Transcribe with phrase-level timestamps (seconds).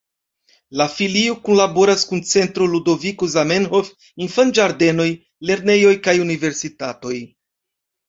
[0.79, 3.93] La filio kunlaboras kun Centro Ludoviko Zamenhof,
[4.29, 5.09] infanĝardenoj,
[5.53, 7.17] lernejoj kaj universitatoj.